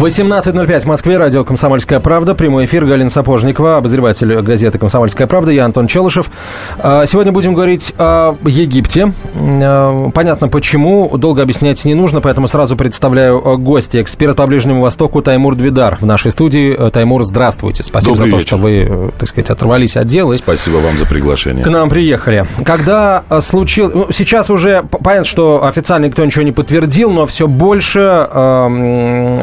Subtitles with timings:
[0.00, 5.66] 18.05 в Москве, радио «Комсомольская правда», прямой эфир, Галина Сапожникова, обозреватель газеты «Комсомольская правда», я
[5.66, 6.30] Антон Челышев.
[6.78, 9.12] А, сегодня будем говорить о Египте.
[9.34, 14.80] А, понятно почему, долго объяснять не нужно, поэтому сразу представляю а, гостя, эксперт по Ближнему
[14.80, 16.74] Востоку Таймур Двидар в нашей студии.
[16.90, 17.82] Таймур, здравствуйте.
[17.82, 18.46] Спасибо Добрый за то, вечер.
[18.46, 20.34] что вы, э, так сказать, оторвались от дела.
[20.34, 21.62] Спасибо вам за приглашение.
[21.62, 22.46] К нам приехали.
[22.64, 23.92] Когда случилось...
[23.94, 28.26] Ну, сейчас уже понятно, что официально никто ничего не подтвердил, но все больше,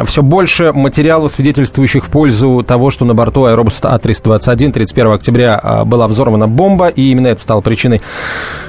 [0.08, 5.60] все больше больше материалов, свидетельствующих в пользу того, что на борту аэробуса А321 31 октября
[5.62, 8.02] а, была взорвана бомба, и именно это стало причиной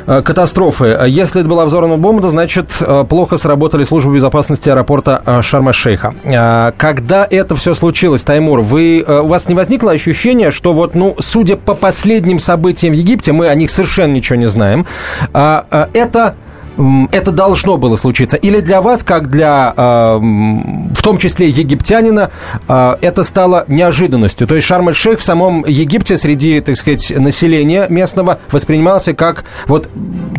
[0.04, 0.98] а, катастрофы.
[1.06, 6.72] Если это была взорвана бомба, то значит а, плохо сработали службы безопасности аэропорта Шарма-Шейха.
[6.76, 11.54] Когда это все случилось, Таймур, вы, у вас не возникло ощущение, что вот, ну, судя
[11.54, 14.84] по последним событиям в Египте, мы о них совершенно ничего не знаем,
[15.32, 16.34] это
[17.10, 18.36] это должно было случиться?
[18.36, 20.18] Или для вас, как для, э,
[20.94, 22.30] в том числе, египтянина,
[22.68, 24.46] э, это стало неожиданностью?
[24.46, 29.88] То есть Шарм-эль-Шейх в самом Египте среди, так сказать, населения местного воспринимался как вот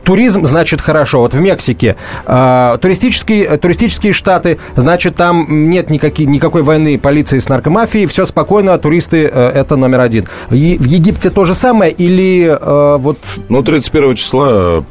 [0.04, 1.20] туризм, значит, хорошо.
[1.20, 7.50] Вот в Мексике э, туристические, туристические штаты, значит, там нет никакой, никакой войны полиции с
[7.50, 10.28] наркомафией, все спокойно, туристы это номер один.
[10.50, 12.58] В, Египте то же самое или
[13.00, 13.17] вот...
[13.50, 14.84] Ну, 31 числа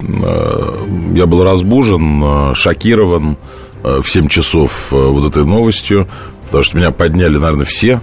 [1.15, 3.37] я был был разбужен, э, шокирован
[3.85, 6.09] э, в 7 часов э, вот этой новостью,
[6.47, 8.01] потому что меня подняли, наверное, все.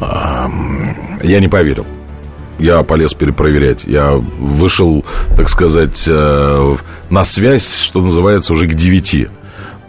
[0.00, 1.86] Я не поверил.
[2.58, 3.84] Я полез перепроверять.
[3.84, 5.04] Я вышел,
[5.36, 8.74] так сказать, на связь, что называется, уже к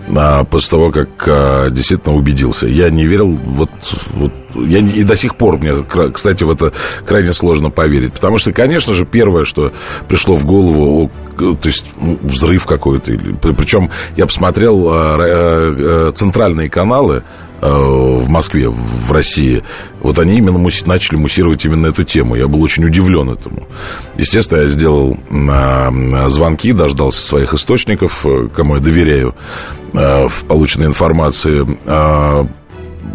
[0.08, 2.68] 9 после того, как действительно убедился.
[2.68, 3.70] Я не верил, вот,
[4.14, 6.72] вот я и до сих пор мне, кстати, в это
[7.06, 8.14] крайне сложно поверить.
[8.14, 9.74] Потому что, конечно же, первое, что
[10.08, 13.12] пришло в голову, то есть ну, взрыв какой-то.
[13.42, 17.24] Причем я посмотрел а, э, центральные каналы
[17.62, 19.64] в Москве, в России,
[20.02, 22.36] вот они именно муси, начали муссировать именно эту тему.
[22.36, 23.68] Я был очень удивлен этому.
[24.18, 25.18] Естественно, я сделал
[26.30, 29.36] звонки, дождался своих источников, э, кому я доверяю
[29.94, 31.66] в полученной информации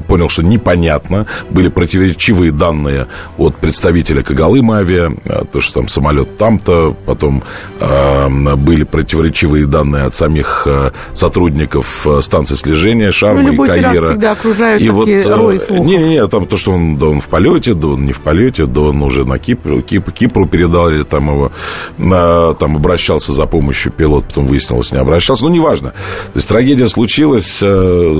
[0.08, 1.26] понял, что непонятно.
[1.50, 3.06] Были противоречивые данные
[3.38, 7.42] от представителя Кагалым авиа, а, то, что там самолет там-то, потом
[7.78, 14.06] э, были противоречивые данные от самих э, сотрудников станции слежения Шарма ну, и Каира.
[14.06, 15.86] всегда окружают и вот, рои слухов.
[15.86, 18.80] Не-не-не, там то, что он, да он в полете, да он не в полете, да
[18.82, 21.52] он уже на Кипр, Кипр, Кипру передал, или там его
[21.98, 25.44] на, там обращался за помощью пилот, потом выяснилось, не обращался.
[25.44, 25.90] Ну, неважно.
[25.90, 28.14] То есть трагедия случилась, э,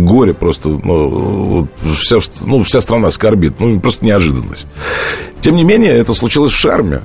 [0.00, 3.60] горе просто, ну, вся, ну, вся страна скорбит.
[3.60, 4.68] Ну, просто неожиданность.
[5.40, 7.02] Тем не менее, это случилось в Шарме.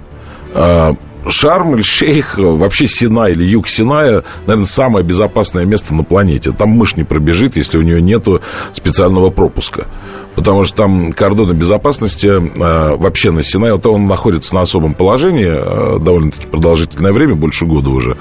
[0.54, 0.96] А,
[1.30, 6.52] Шарм или Шейх, вообще Синай или юг Синая, наверное, самое безопасное место на планете.
[6.52, 8.42] Там мышь не пробежит, если у нее нету
[8.74, 9.88] специального пропуска.
[10.36, 15.48] Потому что там кордоны безопасности э, вообще на Синае, вот он находится на особом положении
[15.50, 18.14] э, довольно-таки продолжительное время, больше года уже.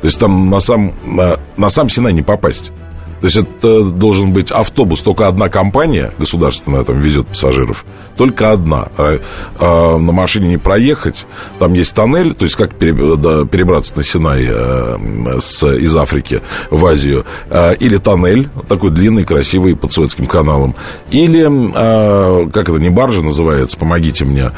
[0.00, 2.72] То есть там на сам, э, на сам Синай не попасть.
[3.22, 7.84] То есть это должен быть автобус, только одна компания государственная там везет пассажиров,
[8.16, 8.88] только одна.
[8.98, 9.20] А,
[9.60, 11.24] а на машине не проехать,
[11.60, 14.98] там есть тоннель, то есть как перебраться на Синай а,
[15.40, 20.74] с, из Африки в Азию, а, или тоннель, такой длинный, красивый, под Суэцким каналом,
[21.12, 24.50] или, а, как это, не баржа называется, помогите мне,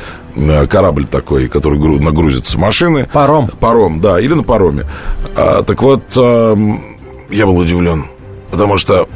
[0.71, 3.11] корабль такой, который нагрузится машины.
[3.13, 3.51] Паром.
[3.61, 4.87] Паром, да, или на пароме.
[5.37, 6.57] А, так вот, а,
[7.31, 8.07] я был удивлен.
[8.55, 9.09] Потому что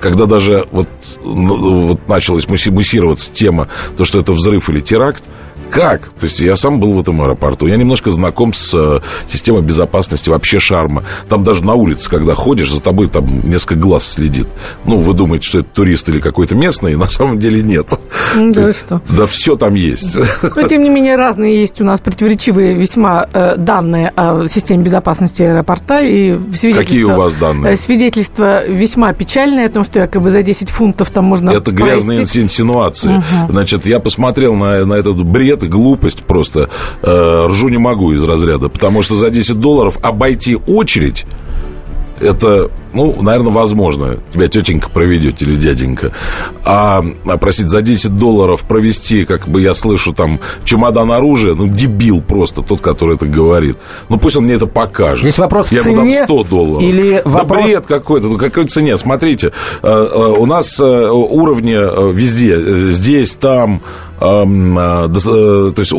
[0.00, 0.88] когда даже вот,
[1.22, 5.22] ну, вот началась муссироваться тема, то, что это взрыв или теракт,
[5.72, 6.08] как?
[6.20, 7.66] То есть я сам был в этом аэропорту.
[7.66, 11.02] Я немножко знаком с э, системой безопасности вообще Шарма.
[11.30, 14.48] Там даже на улице, когда ходишь, за тобой там несколько глаз следит.
[14.84, 17.88] Ну, вы думаете, что это турист или какой-то местный, на самом деле нет.
[18.36, 19.00] Да что?
[19.08, 20.18] Да все там есть.
[20.54, 25.42] Но, тем не менее, разные есть у нас противоречивые весьма э, данные о системе безопасности
[25.42, 26.00] аэропорта.
[26.00, 26.36] И
[26.74, 27.72] Какие у вас данные?
[27.72, 32.20] Э, свидетельство весьма печальное о том, что якобы за 10 фунтов там можно Это грязные
[32.20, 33.16] инсинуации.
[33.16, 33.52] Угу.
[33.52, 36.68] Значит, я посмотрел на, на этот бред, это глупость просто.
[37.02, 38.68] Э, ржу не могу из разряда.
[38.68, 41.24] Потому что за 10 долларов обойти очередь
[42.22, 44.18] это, ну, наверное, возможно.
[44.32, 46.12] Тебя тетенька проведет или дяденька.
[46.64, 51.66] А, а просить за 10 долларов провести, как бы я слышу, там, чемодан оружия, ну,
[51.66, 53.76] дебил просто тот, который это говорит.
[54.08, 55.22] Ну, пусть он мне это покажет.
[55.22, 56.82] Здесь вопрос я в цене ему дам 100 долларов.
[56.82, 57.58] Или вопрос...
[57.58, 58.28] Да бред какой-то.
[58.28, 58.96] Ну, какой цене?
[58.96, 59.52] Смотрите,
[59.82, 62.92] э, э, у нас э, уровни везде.
[62.92, 63.82] Здесь, там,
[64.20, 65.92] эм, то есть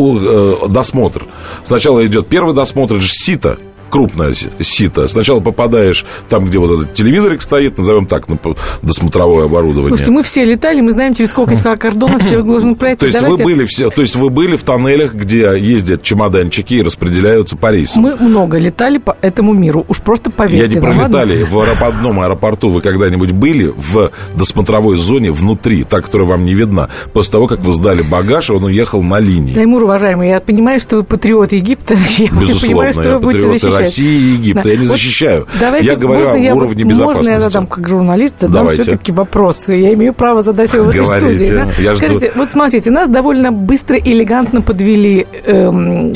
[0.72, 1.25] досмотр.
[1.66, 3.58] Сначала идет первый досмотр, это же сито
[3.94, 5.07] крупное сито.
[5.07, 8.40] Сначала попадаешь там, где вот этот телевизорик стоит, назовем так, на
[8.81, 9.90] досмотровое оборудование.
[9.90, 13.01] Слушайте, мы все летали, мы знаем, через сколько кордонов человек должен пройти.
[13.01, 13.44] То есть Давайте...
[13.44, 17.72] вы были все, то есть вы были в тоннелях, где ездят чемоданчики и распределяются по
[17.72, 18.01] рейсам.
[18.01, 20.80] Мы много летали по этому миру, уж просто поверьте.
[20.80, 21.44] Я не пролетали.
[21.44, 26.89] В аэропортном аэропорту вы когда-нибудь были в досмотровой зоне внутри, та, которая вам не видна,
[27.13, 29.54] после того, как вы сдали багаж, и он уехал на линии.
[29.54, 31.96] Таймур, уважаемый, я понимаю, что вы патриот Египта.
[32.19, 33.82] Безусловно, я, понимаю, что я вы будете защищать.
[33.83, 34.63] России и Египта.
[34.63, 34.69] Да.
[34.69, 35.47] Я не защищаю.
[35.59, 37.30] давайте, я говорю о я, уровне безопасности.
[37.30, 39.74] Можно я задам как журналист, задам все-таки вопросы.
[39.74, 41.53] Я имею право задать его в этой студии.
[41.53, 41.68] Да?
[41.80, 42.39] Я Скажите, жду.
[42.39, 46.13] вот смотрите, нас довольно быстро и элегантно подвели эм,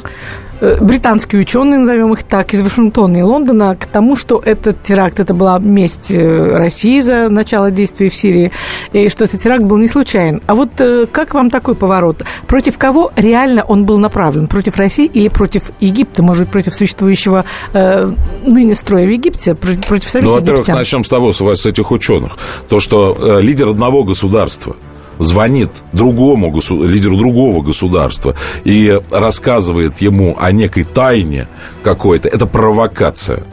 [0.60, 5.34] британские ученые, назовем их так, из Вашингтона и Лондона к тому, что этот теракт, это
[5.34, 8.52] была месть э, России за начало действий в Сирии,
[8.94, 10.42] и что этот теракт был не случайен.
[10.48, 12.24] А вот э, как вам такой поворот?
[12.48, 14.48] Против кого реально он был направлен?
[14.48, 16.24] Против России или против Египта?
[16.24, 18.12] Может быть, против существующего э,
[18.46, 19.56] ныне строя в Египте?
[19.56, 20.78] Против самих Ну, во-первых, египтян?
[20.78, 22.38] начнем с того, с этих ученых.
[22.70, 24.76] То, что э, лидер одного государства–
[25.20, 31.48] звонит другому лидеру другого государства и рассказывает ему о некой тайне
[31.84, 33.44] какой-то, это провокация.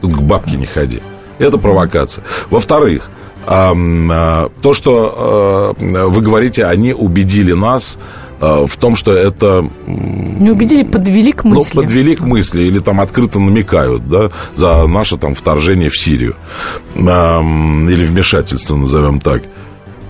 [0.00, 1.00] Тут к бабке не ходи.
[1.38, 2.24] Это провокация.
[2.50, 3.10] Во-вторых,
[3.46, 5.74] а, то, что а,
[6.08, 7.98] вы говорите, они убедили нас
[8.40, 9.68] а, в том, что это...
[9.86, 11.76] Не убедили, подвели к мысли.
[11.76, 16.36] Ну, подвели к мысли, или там открыто намекают, да, за наше там вторжение в Сирию.
[16.94, 19.42] Или вмешательство, назовем так.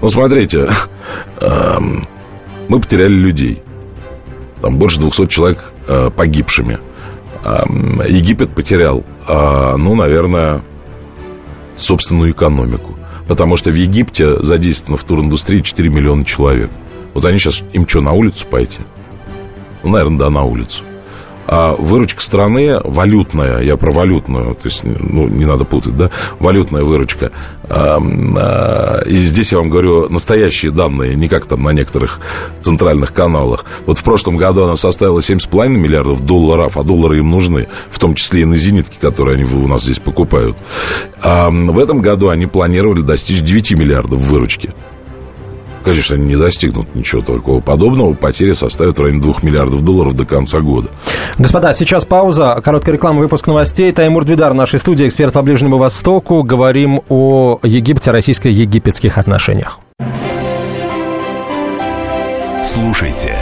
[0.03, 0.69] Ну, смотрите,
[1.41, 2.09] эм,
[2.69, 3.63] мы потеряли людей.
[4.61, 6.81] Там больше 200 человек э, погибшими.
[7.45, 10.63] Эм, Египет потерял, э, ну, наверное,
[11.77, 12.97] собственную экономику.
[13.29, 16.71] Потому что в Египте задействовано в туриндустрии 4 миллиона человек.
[17.15, 18.81] Вот они сейчас, им что, на улицу пойти?
[19.85, 20.83] Ну, наверное, да, на улицу
[21.47, 26.85] а выручка страны валютная, я про валютную, то есть, ну, не надо путать, да, валютная
[26.85, 27.33] выручка.
[27.65, 32.21] А, а, и здесь я вам говорю настоящие данные, не как там на некоторых
[32.61, 33.65] центральных каналах.
[33.87, 38.15] Вот в прошлом году она составила 7,5 миллиардов долларов, а доллары им нужны, в том
[38.15, 40.57] числе и на зенитки, которые они у нас здесь покупают.
[41.23, 44.73] А в этом году они планировали достичь 9 миллиардов выручки.
[45.85, 48.15] Конечно, они не достигнут ничего такого подобного.
[48.15, 50.91] Потери составят в районе 2 миллиардов долларов до конца года.
[51.39, 52.61] Господа, сейчас пауза.
[52.65, 53.93] Короткая реклама, выпуск новостей.
[53.93, 56.43] Таймур Двидар в нашей студии, эксперт по Ближнему Востоку.
[56.43, 59.81] Говорим о Египте, российско-египетских отношениях.
[62.65, 63.35] Слушайте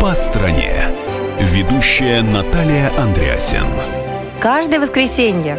[0.00, 0.86] «По стране».
[1.52, 3.64] Ведущая Наталья Андреасен.
[4.40, 5.58] Каждое воскресенье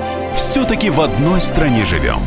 [0.51, 2.19] все-таки в одной стране живем.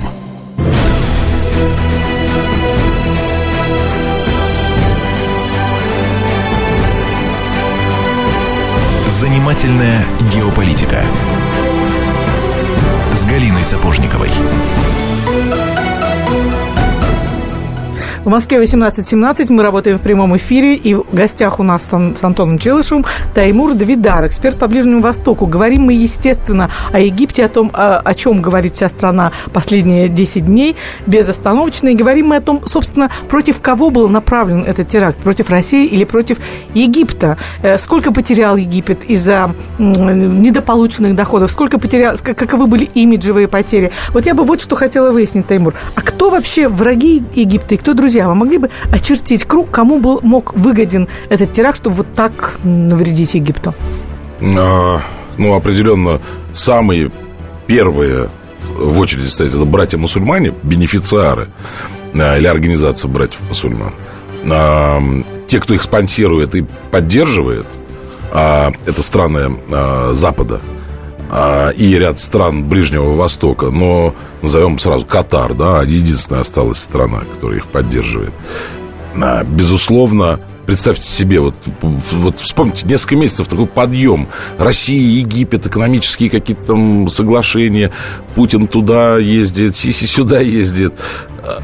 [9.07, 11.05] Занимательная геополитика
[13.13, 14.31] с Галиной Сапожниковой.
[18.25, 19.53] В Москве 18.17.
[19.53, 20.77] Мы работаем в прямом эфире.
[20.77, 23.05] И в гостях у нас с, Антоном Челышевым
[23.35, 25.47] Таймур Давидар, эксперт по Ближнему Востоку.
[25.47, 30.47] Говорим мы, естественно, о Египте, о том, о, о чем говорит вся страна последние 10
[30.47, 30.75] дней,
[31.07, 31.89] безостановочно.
[31.89, 35.19] И говорим мы о том, собственно, против кого был направлен этот теракт.
[35.19, 36.39] Против России или против
[36.73, 37.37] Египта.
[37.61, 41.51] Э, сколько потерял Египет из-за недополученных доходов?
[41.51, 43.93] Сколько потерял, каковы были имиджевые потери?
[44.15, 45.75] Вот я бы вот что хотела выяснить, Таймур.
[45.95, 48.14] А кто вообще враги Египта и кто друзья?
[48.15, 52.61] Друзья, вы могли бы очертить круг, кому был, мог выгоден этот теракт, чтобы вот так
[52.63, 53.75] навредить Египту?
[54.41, 55.01] А,
[55.37, 56.21] ну, определенно,
[56.53, 57.11] самые
[57.67, 58.31] первые
[58.69, 61.49] в очереди стоят это братья-мусульмане, бенефициары
[62.15, 63.95] а, или организация братьев-мусульман.
[64.49, 65.03] А,
[65.49, 67.67] те, кто их спонсирует и поддерживает,
[68.33, 70.61] а, это страны а, Запада,
[71.77, 77.67] и ряд стран Ближнего Востока, но назовем сразу Катар, да, единственная осталась страна, которая их
[77.67, 78.33] поддерживает.
[79.21, 84.29] А, безусловно, Представьте себе, вот, вот вспомните, несколько месяцев такой подъем.
[84.57, 87.91] Россия, Египет, экономические какие-то там соглашения.
[88.35, 90.95] Путин туда ездит, Сиси сюда ездит.
[91.43, 91.61] А,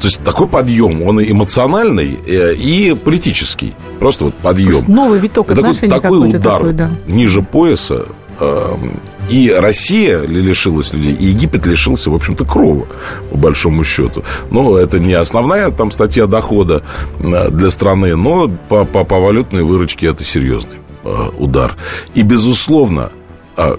[0.00, 3.74] то есть такой подъем, он эмоциональный э, и политический.
[4.00, 4.84] Просто вот подъем.
[4.86, 6.90] Новый виток отношений такой, такой удар такой, да.
[7.06, 8.06] ниже пояса.
[8.40, 12.86] Эм, и Россия лишилась людей, и Египет лишился, в общем-то, крова,
[13.30, 14.24] по большому счету.
[14.50, 16.82] Но это не основная там статья дохода
[17.18, 21.76] э, для страны, но по, по, по валютной выручке это серьезный э, удар.
[22.14, 23.12] И, безусловно,
[23.56, 23.78] ну,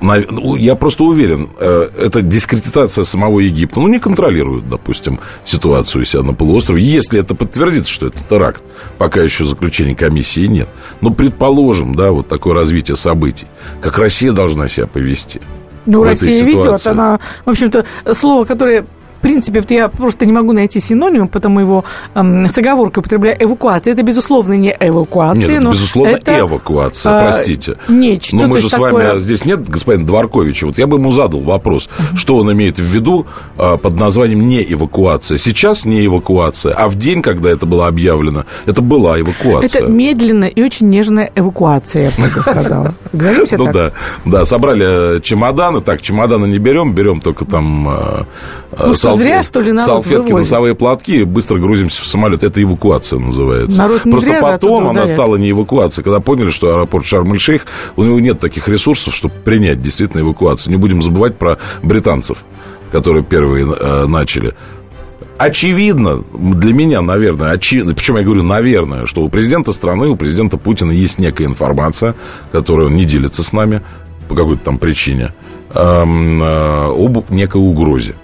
[0.00, 3.80] я просто уверен, э, это дискредитация самого Египта.
[3.80, 6.82] Ну, не контролирует, допустим, ситуацию у себя на полуострове.
[6.82, 8.62] Если это подтвердится, что это теракт,
[8.98, 10.68] пока еще заключения комиссии нет.
[11.00, 13.46] Но предположим, да, вот такое развитие событий,
[13.80, 15.40] как Россия должна себя повести.
[15.86, 18.86] Ну, Россия ведет, она, в общем-то, слово, которое
[19.26, 23.92] принципе, вот я просто не могу найти синоним, потому его эм, с оговоркой употребляю эвакуация.
[23.92, 25.48] Это, безусловно, не эвакуация.
[25.48, 27.76] Нет, это, безусловно, это, эвакуация, а, простите.
[27.88, 28.36] Нечто.
[28.36, 28.92] Но мы же с такое...
[28.92, 29.20] вами...
[29.20, 30.66] Здесь нет господина Дворковича.
[30.66, 32.16] Вот я бы ему задал вопрос, uh-huh.
[32.16, 33.26] что он имеет в виду
[33.58, 35.38] а, под названием не эвакуация.
[35.38, 39.82] Сейчас не эвакуация, а в день, когда это было объявлено, это была эвакуация.
[39.82, 42.94] Это медленная и очень нежная эвакуация, я бы сказала.
[43.12, 43.92] Говоримся Ну да,
[44.24, 45.80] да, собрали чемоданы.
[45.80, 48.26] Так, чемоданы не берем, берем только там а,
[48.78, 49.22] ну, салф...
[49.22, 50.50] зря, что ли, народ салфетки, вывозит?
[50.50, 52.42] носовые платки, быстро грузимся в самолет.
[52.42, 53.78] Это эвакуация называется.
[53.78, 56.04] Народ не Просто зря потом она стала не эвакуацией.
[56.04, 60.72] Когда поняли, что аэропорт Шарм-эль-Шейх, у него нет таких ресурсов, чтобы принять действительно эвакуацию.
[60.72, 62.44] Не будем забывать про британцев,
[62.92, 64.54] которые первые э, начали.
[65.38, 70.56] Очевидно, для меня, наверное, очевидно, причем я говорю, наверное, что у президента страны, у президента
[70.56, 72.14] Путина есть некая информация,
[72.52, 73.82] которую он не делится с нами
[74.28, 75.32] по какой-то там причине,
[75.74, 78.14] эм, э, об некой угрозе.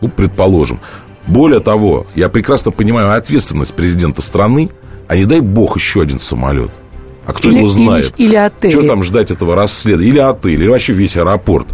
[0.00, 0.80] Ну, предположим.
[1.26, 4.70] Более того, я прекрасно понимаю ответственность президента страны,
[5.06, 6.70] а не дай бог еще один самолет.
[7.26, 8.14] А кто или, его знает?
[8.16, 8.70] Или, или отель.
[8.70, 10.08] Что там ждать этого расследования?
[10.08, 11.66] Или отель, или вообще весь аэропорт.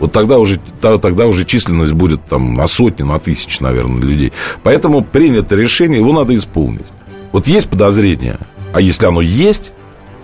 [0.00, 4.32] Вот тогда уже, тогда уже численность будет там на сотни, на тысячи, наверное, людей.
[4.64, 6.86] Поэтому принято решение, его надо исполнить.
[7.30, 8.38] Вот есть подозрение,
[8.72, 9.72] а если оно есть,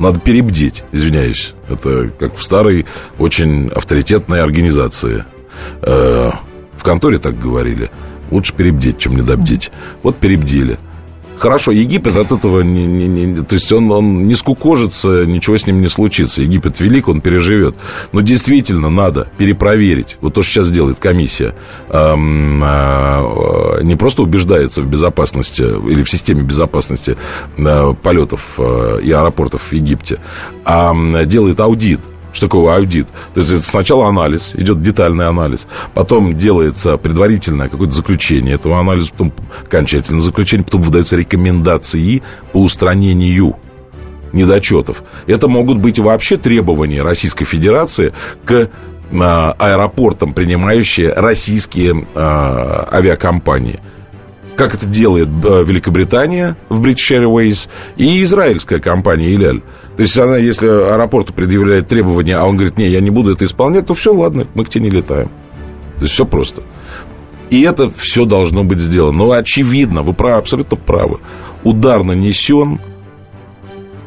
[0.01, 1.55] надо перебдеть, извиняюсь.
[1.69, 2.87] Это как в старой,
[3.19, 5.25] очень авторитетной организации.
[6.79, 7.91] Э, в конторе так говорили.
[8.31, 9.71] Лучше перебдеть, чем недобдеть.
[10.03, 10.79] Вот перебдели.
[11.39, 15.69] Хорошо, Египет от этого не, не, не, то есть он, он не скукожится, ничего с
[15.69, 16.43] ним не случится.
[16.43, 17.77] Египет велик, он переживет.
[18.11, 20.19] Но действительно надо перепроверить.
[20.21, 21.55] Вот то, что сейчас делает комиссия,
[21.91, 27.17] эм, э, не просто убеждается в безопасности или в системе безопасности
[27.57, 30.19] э, полетов э, и аэропортов в Египте,
[30.65, 30.93] а
[31.25, 32.01] делает аудит
[32.33, 33.09] что такое аудит?
[33.35, 39.33] То есть сначала анализ, идет детальный анализ, потом делается предварительное какое-то заключение этого анализа, потом
[39.65, 43.57] окончательное заключение, потом выдаются рекомендации по устранению
[44.33, 45.03] недочетов.
[45.27, 48.13] Это могут быть вообще требования Российской Федерации
[48.45, 48.69] к
[49.13, 53.81] а, аэропортам, принимающие российские а, авиакомпании
[54.59, 59.63] как это делает э, Великобритания в British Airways и израильская компания Иляль.
[59.99, 63.45] То есть она, если аэропорту предъявляет требования, а он говорит, не, я не буду это
[63.45, 65.27] исполнять, то все, ладно, мы к тебе не летаем.
[65.97, 66.63] То есть все просто.
[67.51, 69.19] И это все должно быть сделано.
[69.19, 71.19] Но очевидно, вы правы, абсолютно правы.
[71.65, 72.79] Удар нанесен,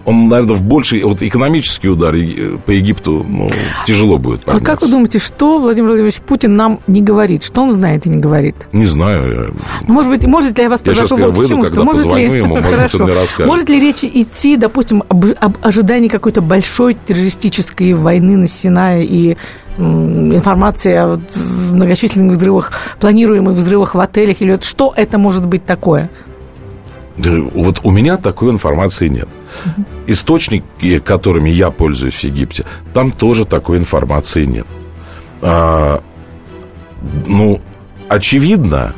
[0.06, 3.50] он, наверное, в больший вот экономический удар э, по Египту ну,
[3.86, 4.66] тяжело будет подняться.
[4.66, 7.44] А как вы думаете, что Владимир Владимирович Путин нам не говорит?
[7.44, 8.56] Что он знает и не говорит?
[8.72, 9.54] Не знаю.
[9.88, 12.24] Ну, может быть, может ли я вас я сейчас, вот выйду, чему, когда может ли...
[12.24, 13.48] ему, может, он мне расскажет.
[13.48, 19.38] Может ли речь идти, допустим, об, об ожидании какой-то большой террористической войны на Синае и
[19.78, 21.22] информация о
[21.70, 26.10] многочисленных взрывах, планируемых взрывах в отелях, или вот что это может быть такое?
[27.18, 29.30] Вот у меня такой информации нет.
[30.08, 34.68] Источники, которыми я пользуюсь в Египте, там тоже такой информации нет.
[35.42, 36.02] А,
[37.26, 37.62] ну,
[38.08, 38.94] очевидно,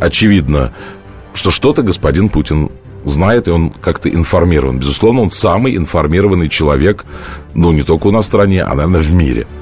[0.00, 0.72] очевидно,
[1.34, 2.70] что что-то господин Путин
[3.04, 4.78] знает, и он как-то информирован.
[4.78, 7.04] Безусловно, он самый информированный человек,
[7.54, 9.46] ну, не только у нас в стране, а, наверное, в мире–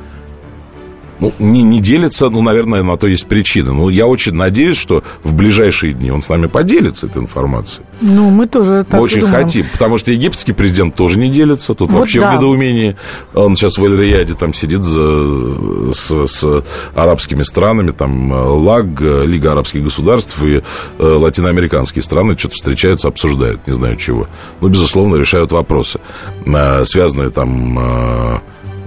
[1.20, 3.72] ну, не, не делится, ну, наверное, на то есть причина.
[3.72, 7.84] Ну, я очень надеюсь, что в ближайшие дни он с нами поделится этой информацией.
[8.00, 9.44] Ну, мы тоже так Мы очень думаем.
[9.44, 11.74] хотим, потому что египетский президент тоже не делится.
[11.74, 12.30] Тут вот вообще да.
[12.30, 12.96] в недоумении.
[13.34, 19.82] Он сейчас в Эль-Рияде там сидит за, с, с арабскими странами, там ЛАГ, Лига арабских
[19.82, 20.62] государств и
[20.98, 24.28] э, латиноамериканские страны что-то встречаются, обсуждают, не знаю чего.
[24.60, 26.00] Ну, безусловно, решают вопросы,
[26.46, 27.78] э, связанные там...
[27.78, 28.38] Э,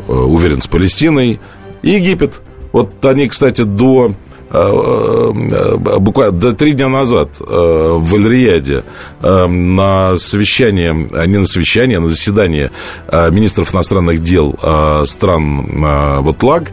[0.07, 1.39] э, уверен, с Палестиной,
[1.81, 2.41] Египет.
[2.71, 4.13] Вот они, кстати, до
[4.53, 8.83] Э, э, буквально до три дня назад э, в Эль-Рияде
[9.21, 12.71] на совещание, не на совещание, а на заседание
[13.09, 14.57] министров иностранных дел
[15.05, 16.71] стран вот ЛАГ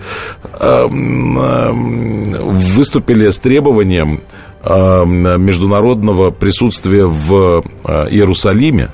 [2.40, 4.22] выступили с требованием
[4.64, 8.90] международного присутствия в Иерусалиме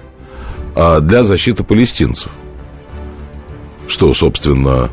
[0.75, 2.31] для защиты палестинцев.
[3.87, 4.91] Что, собственно,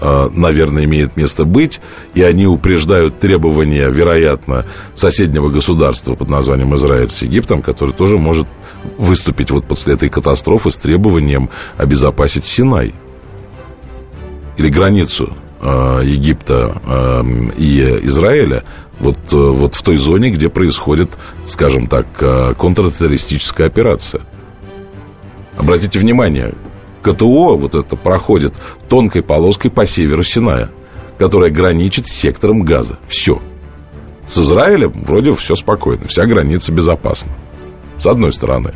[0.00, 1.80] наверное, имеет место быть,
[2.14, 4.64] и они упреждают требования, вероятно,
[4.94, 8.46] соседнего государства под названием Израиль с Египтом, который тоже может
[8.96, 12.94] выступить вот после этой катастрофы с требованием обезопасить Синай
[14.56, 17.22] или границу э, Египта э,
[17.56, 18.64] и Израиля
[18.98, 21.10] вот, э, вот в той зоне, где происходит,
[21.44, 24.22] скажем так, э, контртеррористическая операция.
[25.56, 26.52] Обратите внимание,
[27.12, 28.54] КТО вот это проходит
[28.88, 30.70] тонкой полоской по северу Синая,
[31.18, 32.98] которая граничит с сектором газа.
[33.08, 33.40] Все.
[34.26, 37.32] С Израилем вроде все спокойно, вся граница безопасна.
[37.96, 38.72] С одной стороны.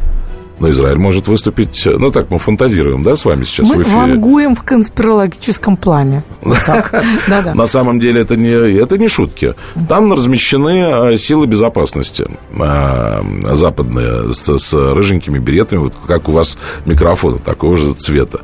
[0.59, 1.83] Но Израиль может выступить...
[1.87, 3.97] Ну, так мы фантазируем, да, с вами сейчас мы в эфире?
[3.97, 6.23] Мы вангуем в конспирологическом плане.
[7.55, 9.55] На самом деле это не, это не шутки.
[9.89, 12.27] Там размещены а, силы безопасности
[12.59, 18.41] а, западные с, с рыженькими беретами, вот как у вас микрофон такого же цвета.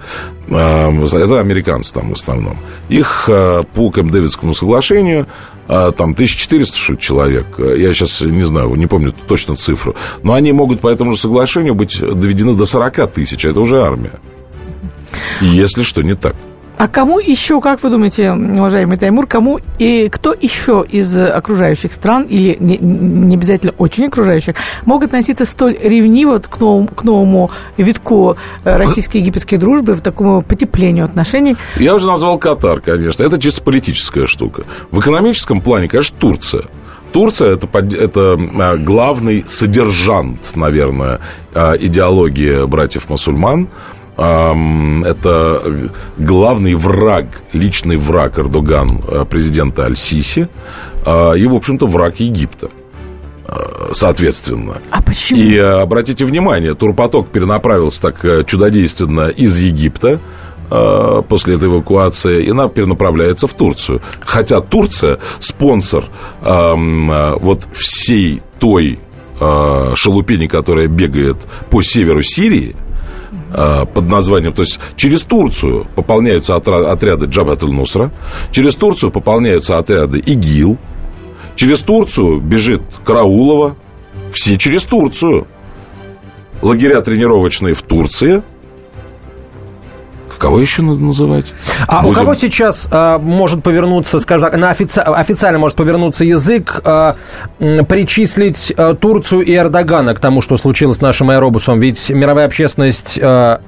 [0.51, 2.59] А, это американцы там в основном.
[2.89, 5.27] Их по Кэмп-Дэвидскому соглашению
[5.67, 10.81] там 1400 что человек, я сейчас не знаю, не помню точно цифру, но они могут
[10.81, 14.13] по этому же соглашению быть доведены до 40 тысяч, это уже армия.
[15.43, 16.35] Если что не так.
[16.79, 22.23] А кому еще, как вы думаете, уважаемый Таймур, кому и кто еще из окружающих стран,
[22.23, 24.55] или не, не обязательно очень окружающих,
[24.85, 31.05] могут относиться столь ревниво к новому, к новому витку э, российско-египетской дружбы, в такому потеплению
[31.05, 31.57] отношений?
[31.77, 33.25] Я уже назвал Катар, конечно.
[33.25, 34.63] Это чисто политическая штука.
[34.93, 36.63] В экономическом плане, конечно, Турция.
[37.13, 37.67] Турция это,
[37.97, 41.19] это а, главный содержант, наверное,
[41.55, 43.69] а, идеологии братьев-мусульман
[44.19, 50.49] это главный враг, личный враг Эрдоган, э, президента Аль-Сиси,
[51.07, 52.69] а, и, в общем-то, враг Египта
[53.47, 54.79] э, соответственно.
[54.91, 55.39] А почему?
[55.39, 60.19] И э, обратите внимание, турпоток перенаправился так чудодейственно из Египта
[60.69, 64.03] после этой эвакуации и она перенаправляется в Турцию.
[64.21, 66.05] Хотя Турция спонсор
[66.43, 69.01] вот всей той
[69.39, 71.39] шелупени, которая бегает
[71.71, 72.77] по северу Сирии–
[73.51, 78.11] под названием, то есть через Турцию пополняются отряды Джабат нусра
[78.51, 80.77] через Турцию пополняются отряды ИГИЛ,
[81.57, 83.77] через Турцию бежит Караулова,
[84.33, 85.47] все через Турцию.
[86.61, 88.43] Лагеря тренировочные в Турции–
[90.39, 91.53] Кого еще надо называть?
[91.87, 92.13] А Будем...
[92.13, 95.01] у кого сейчас а, может повернуться, скажем так, на офици...
[95.01, 97.17] официально может повернуться язык, а,
[97.59, 101.81] причислить а, Турцию и Эрдогана к тому, что случилось с нашим аэробусом?
[101.81, 103.61] Ведь мировая общественность а,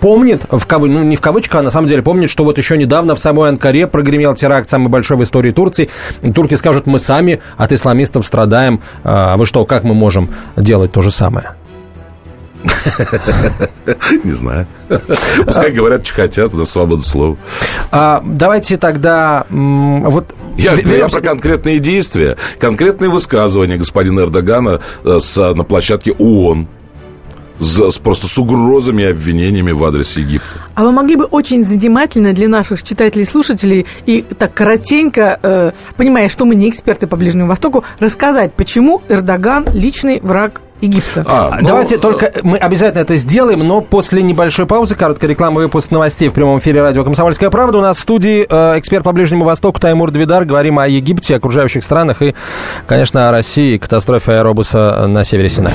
[0.00, 2.76] помнит, в кавы, ну не в кавычках, а на самом деле помнит, что вот еще
[2.76, 5.88] недавно в самой Анкаре прогремел теракт самый большой в истории Турции.
[6.34, 8.80] Турки скажут, мы сами от исламистов страдаем.
[9.04, 11.54] А вы что, как мы можем делать то же самое?
[14.24, 14.66] Не знаю.
[15.44, 17.36] Пускай говорят, что хотят, у нас свобода слова.
[17.90, 25.36] А, давайте тогда вот я, я про конкретные действия, конкретные высказывания господина Эрдогана э, с,
[25.54, 26.68] на площадке ООН
[27.60, 30.60] с, просто с угрозами и обвинениями в адрес Египта.
[30.74, 35.72] А вы могли бы очень занимательно для наших читателей и слушателей и так коротенько, э,
[35.96, 41.24] понимая, что мы не эксперты по Ближнему Востоку, рассказать, почему Эрдоган личный враг Египта.
[41.26, 45.62] А, ну, Давайте ну, только мы обязательно это сделаем, но после небольшой паузы, короткой рекламы,
[45.62, 47.78] выпуск новостей в прямом эфире радио «Комсомольская правда».
[47.78, 50.44] У нас в студии э, эксперт по Ближнему Востоку Таймур Двидар.
[50.44, 52.34] Говорим о Египте, окружающих странах и,
[52.86, 55.74] конечно, о России, катастрофе аэробуса на севере Синая.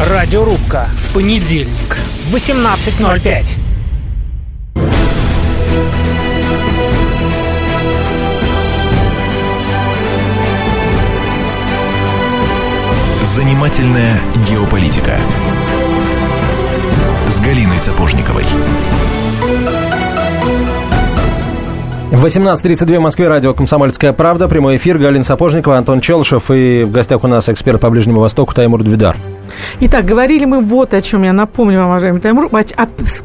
[0.00, 0.88] Радиорубка.
[0.94, 1.96] В понедельник.
[2.32, 3.58] 18.05.
[13.22, 15.18] Занимательная геополитика
[17.28, 18.44] с Галиной Сапожниковой.
[22.10, 27.24] 18.32 в Москве, радио «Комсомольская правда», прямой эфир, Галина Сапожникова, Антон Челышев и в гостях
[27.24, 29.16] у нас эксперт по Ближнему Востоку Таймур Двидар.
[29.80, 33.24] Итак, говорили мы вот о чем, я напомню вам, уважаемый Таймур, а, а с,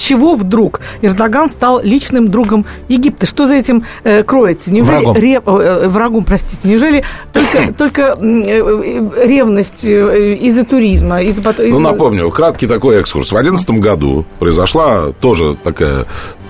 [0.00, 3.26] чего вдруг Эрдоган стал личным другом Египта?
[3.26, 4.72] Что за этим э, кроется?
[4.72, 5.14] Неужели Врагом.
[5.16, 11.22] Ре, э, врагом, простите, неужели только, только м, э, ревность э, из-за туризма?
[11.22, 13.28] Из-за, пото- Ну, из-за- напомню, краткий такой экскурс.
[13.28, 16.06] В 2011 году произошла тоже такая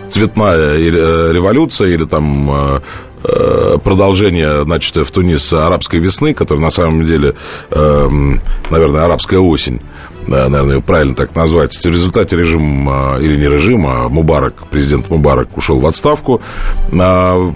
[0.08, 2.80] цветная э, революция или там э, э,
[3.22, 7.34] продолжение, значит, в Тунисе арабской весны, которая на самом деле,
[7.70, 9.80] эм, наверное, арабская осень.
[10.26, 11.74] Наверное, ее правильно так назвать.
[11.74, 16.42] В результате режим, э, или не режим, а Мубарак, президент Мубарак ушел в отставку.
[16.92, 17.52] А,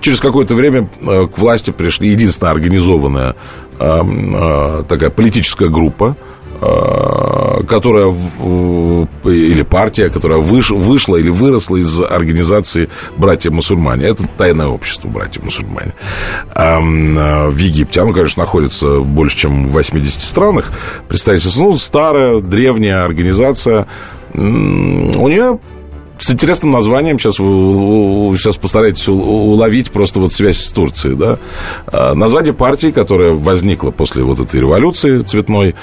[0.00, 3.36] Через какое-то время э, к власти пришли единственная организованная
[3.78, 11.76] э, э, такая политическая группа, э, которая э, или партия, которая выш- вышла или выросла
[11.76, 14.06] из организации братья-мусульмане.
[14.06, 15.94] Это тайное общество братья-мусульмане.
[16.54, 18.00] Эм, э, В Египте.
[18.02, 20.70] Оно, конечно, находится больше, чем в 80 странах.
[21.08, 23.86] Представительство, ну, старая, древняя организация.
[24.34, 24.38] У
[25.28, 25.58] нее
[26.18, 27.18] с интересным названием.
[27.18, 31.38] Сейчас вы сейчас постарайтесь у- уловить просто вот связь с Турцией, да.
[31.86, 35.74] А, Название партии, которая возникла после вот этой революции цветной,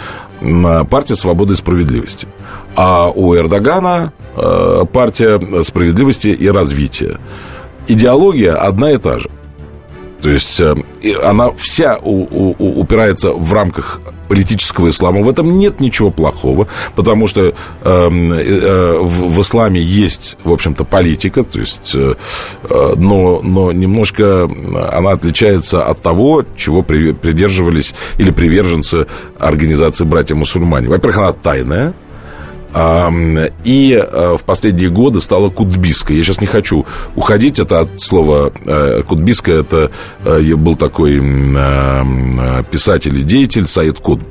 [0.89, 2.27] партия свободы и справедливости.
[2.75, 7.19] А у Эрдогана э, партия справедливости и развития.
[7.87, 9.29] Идеология одна и та же.
[10.21, 10.75] То есть э,
[11.23, 12.27] она вся у-
[12.59, 15.21] у- упирается в рамках политического ислама.
[15.21, 20.51] В этом нет ничего плохого, потому что эм, э, э, в, в исламе есть, в
[20.51, 22.15] общем-то, политика, то есть, э,
[22.63, 24.49] э, но, но немножко
[24.91, 29.07] она отличается от того, чего при- придерживались или приверженцы
[29.39, 30.87] организации братья-мусульмане.
[30.87, 31.93] Во-первых, она тайная,
[33.63, 36.17] И э, в последние годы стала кутбиской.
[36.17, 37.59] Я сейчас не хочу уходить.
[37.59, 39.51] Это от слова э, кутбиска.
[39.51, 39.89] Это
[40.25, 41.17] э, был такой
[42.69, 44.25] писатель и деятель Саид Кутб.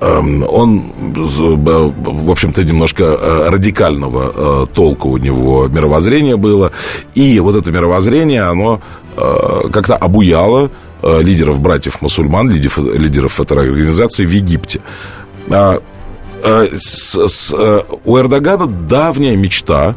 [0.00, 3.16] Он, в общем-то, немножко
[3.50, 6.72] радикального толка у него мировоззрение было.
[7.14, 8.80] И вот это мировоззрение, оно
[9.16, 10.70] как-то обуяло
[11.02, 14.80] лидеров братьев-мусульман, лидеров, лидеров этой организации в Египте.
[16.42, 19.94] Э, с- с, э, у Эрдогана давняя мечта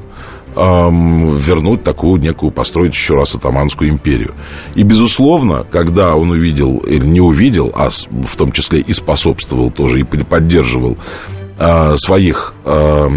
[0.58, 4.34] вернуть такую некую, построить еще раз атаманскую империю.
[4.74, 10.00] И, безусловно, когда он увидел, или не увидел, а в том числе и способствовал тоже,
[10.00, 10.96] и под- поддерживал
[11.60, 13.10] э, своих э,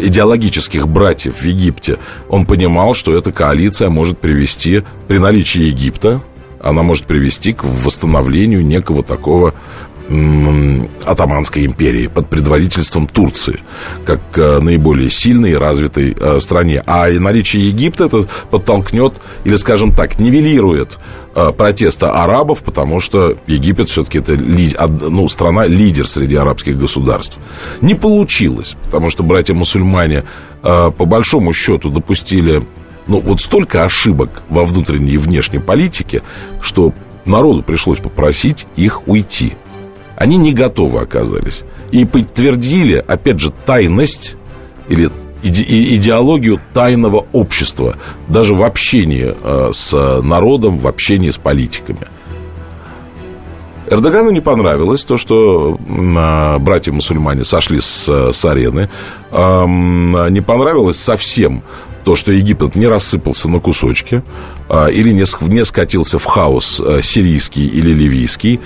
[0.00, 6.20] идеологических братьев в Египте, он понимал, что эта коалиция может привести, при наличии Египта,
[6.60, 9.54] она может привести к восстановлению некого такого
[11.04, 13.60] атаманской империи под предводительством Турции,
[14.04, 16.82] как э, наиболее сильной и развитой э, стране.
[16.86, 19.14] А наличие Египта это подтолкнет,
[19.44, 20.98] или, скажем так, нивелирует
[21.34, 27.38] э, протеста арабов, потому что Египет все-таки это ну, страна лидер среди арабских государств.
[27.80, 30.24] Не получилось, потому что братья-мусульмане
[30.62, 32.66] по большому счету допустили
[33.06, 36.22] ну, вот столько ошибок во внутренней и внешней политике,
[36.62, 36.94] что
[37.26, 39.56] народу пришлось попросить их уйти.
[40.16, 41.62] Они не готовы оказались.
[41.90, 44.36] И подтвердили, опять же, тайность
[44.88, 45.10] или
[45.42, 47.96] идеологию тайного общества
[48.28, 52.08] даже в общении э, с народом, в общении с политиками.
[53.90, 55.78] Эрдогану не понравилось то, что
[56.16, 58.88] а, братья-мусульмане сошли с, э, с арены.
[59.30, 61.64] Не понравилось совсем
[62.04, 64.22] то, что Египет не рассыпался на кусочки
[64.70, 68.60] или не, скатился в хаос э, сирийский или ливийский.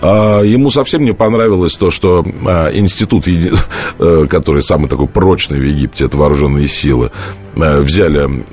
[0.00, 3.26] А, Ему совсем не понравилось то, что а, институт,
[3.98, 7.10] э, который самый такой прочный в Египте, это вооруженные силы,
[7.54, 8.44] взяли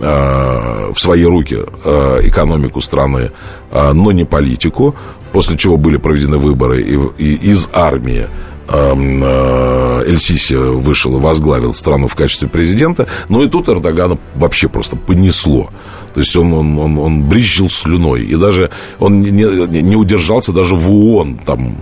[0.91, 3.31] в свои руки экономику страны,
[3.71, 4.93] но не политику,
[5.31, 8.27] после чего были проведены выборы и, из армии
[8.69, 15.69] Эль-Сиси вышел и возглавил страну в качестве президента, но и тут Эрдогана вообще просто понесло.
[16.13, 18.23] То есть он, он, он, он брызжил слюной.
[18.23, 18.69] И даже
[18.99, 21.77] он не, не- не удержался даже в ООН там,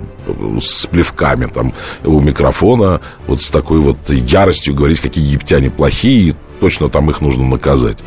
[0.61, 6.35] с плевками там, у микрофона, вот с такой вот яростью говорить, какие египтяне плохие, и
[6.59, 7.99] точно там их нужно наказать.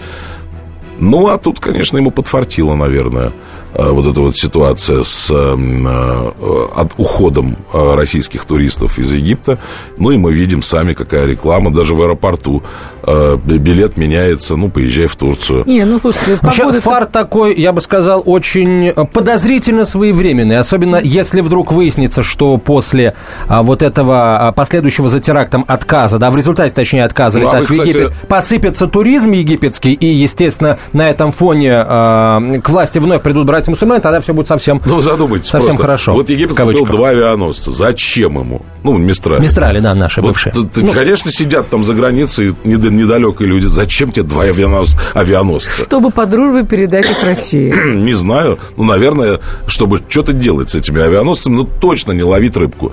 [0.98, 3.32] Ну, а тут, конечно, ему подфартило, наверное.
[3.74, 6.30] Э, вот эта вот ситуация с э,
[6.76, 9.58] от уходом э, российских туристов из Египта.
[9.96, 12.62] Ну и мы видим сами, какая реклама, даже в аэропорту
[13.02, 15.64] э, билет меняется, ну, поезжай в Турцию.
[15.66, 20.58] Не, ну слушайте, Вообще, фар такой, я бы сказал, очень э, подозрительно своевременный.
[20.58, 23.14] Особенно если вдруг выяснится, что после
[23.48, 27.54] а, вот этого а, последующего за терактом отказа, да, в результате, точнее, отказа Ну, а
[27.56, 32.68] летать вы, в Египет, кстати- посыпется туризм египетский, и, естественно, на этом фоне а, к
[32.68, 34.80] власти вновь придут братья-мусульмане, тогда все будет совсем...
[34.86, 35.82] Ну, задумайтесь Совсем просто.
[35.82, 37.70] хорошо, Вот Египет купил два авианосца.
[37.70, 38.62] Зачем ему?
[38.82, 39.42] Ну, Мистрали.
[39.42, 40.52] Мистрали, да, наши Вот бывшие.
[40.52, 43.66] т- т- Ну, конечно, сидят там за границей недалекие люди.
[43.66, 45.84] Зачем тебе два авианос- авианосца?
[45.84, 47.70] чтобы по дружбе передать их России.
[47.94, 48.58] Не знаю.
[48.76, 52.92] Ну, наверное, чтобы что-то делать с этими авианосцами, ну, точно не ловить рыбку.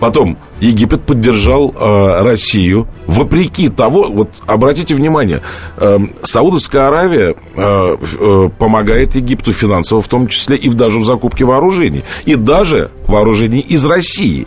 [0.00, 5.42] Потом, Египет поддержал э, Россию вопреки того, вот обратите внимание,
[5.76, 11.04] э, Саудовская Аравия э, э, помогает Египту финансово, в том числе и в- даже в
[11.04, 12.02] закупке вооружений.
[12.24, 14.46] И даже вооружений из России.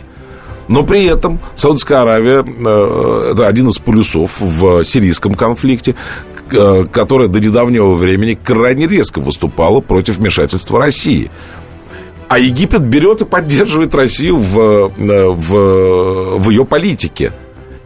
[0.66, 5.94] Но при этом Саудовская Аравия э, это один из полюсов в сирийском конфликте,
[6.50, 11.30] э, которая до недавнего времени крайне резко выступала против вмешательства России.
[12.28, 17.32] А Египет берет и поддерживает Россию в, э, в, в ее политике.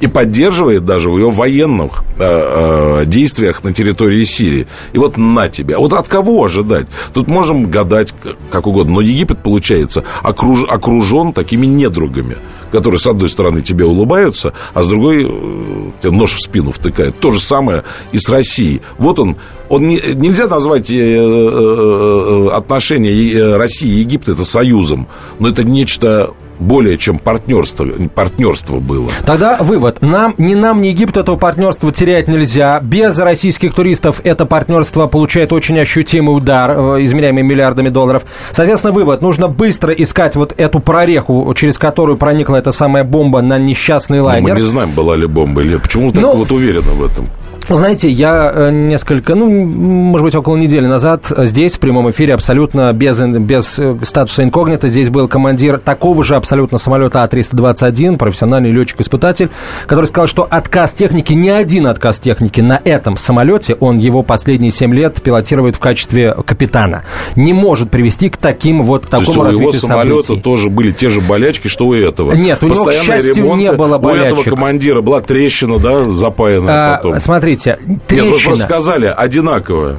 [0.01, 4.68] И поддерживает даже в ее военных э, э, действиях на территории Сирии.
[4.92, 5.79] И вот на тебя.
[5.79, 6.87] Вот от кого ожидать?
[7.12, 8.14] Тут можем гадать
[8.53, 8.94] как угодно.
[8.94, 12.37] Но Египет, получается, окруж, окружен такими недругами,
[12.70, 17.18] которые, с одной стороны, тебе улыбаются, а с другой э, тебе нож в спину втыкают.
[17.20, 18.81] То же самое и с Россией.
[18.98, 19.37] Вот он.
[19.68, 26.33] он не- нельзя назвать э, э, отношения России и Египта это союзом, но это нечто
[26.58, 29.10] более чем партнерство, партнерство было.
[29.24, 30.02] Тогда вывод.
[30.02, 32.80] Нам, ни нам, ни Египту этого партнерства терять нельзя.
[32.82, 38.24] Без российских туристов это партнерство получает очень ощутимый удар, э, измеряемый миллиардами долларов.
[38.52, 39.22] Соответственно, вывод.
[39.22, 44.24] Нужно быстро искать вот эту прореху, через которую проникла эта самая бомба на несчастный Но
[44.26, 44.54] лайнер.
[44.54, 45.76] мы не знаем, была ли бомба или.
[45.76, 47.26] Почему вы так Ну, вот уверены в этом?
[47.70, 52.90] Знаете, я э, несколько, ну, может быть, около недели назад здесь, в прямом эфире, абсолютно
[52.94, 59.50] без, без э, статуса инкогнито, здесь был командир такого же абсолютно самолета А-321, профессиональный летчик-испытатель,
[59.87, 64.70] который сказал, что отказ техники, ни один отказ техники на этом самолете, он его последние
[64.70, 67.02] 7 лет пилотирует в качестве капитана,
[67.37, 70.42] не может привести к таким вот, к То есть такому у его самолета событий.
[70.42, 72.33] тоже были те же болячки, что у этого.
[72.33, 73.62] Нет, у него, к счастью, ремонты.
[73.64, 74.54] не было У этого болячек.
[74.54, 77.18] командира была трещина, да, запаянная А, потом.
[77.18, 78.40] смотрите, Нет, вы трещина.
[78.46, 79.96] просто сказали одинаковое.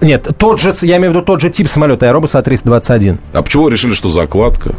[0.00, 3.18] Нет, тот же, я имею в виду тот же тип самолета Аэробуса А-321.
[3.32, 4.74] А почему вы решили, что закладка?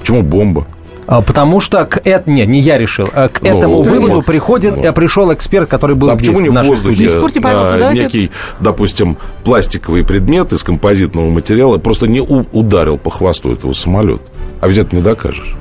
[0.00, 0.66] Почему бомба?
[1.06, 3.06] А, Потому что к это нет, не я решил.
[3.12, 4.88] а К Ну, этому друзья, выводу приходит, ну.
[4.88, 6.94] а пришел эксперт, который был а здесь, почему не в нашей воздухе?
[6.94, 7.02] студии.
[7.04, 8.30] Не спорьте, пожалуйста, а, давайте- Некий,
[8.60, 14.22] допустим, пластиковый предмет из композитного материала просто не ударил по хвосту этого самолета.
[14.60, 15.56] А ведь это не докажешь.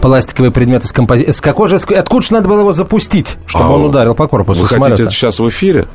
[0.00, 1.30] Пластиковый предмет из композиции.
[1.32, 4.28] С какой же, с- откуда же надо было его запустить, чтобы А он ударил по
[4.28, 5.86] корпусу Вы хотите это сейчас в эфире?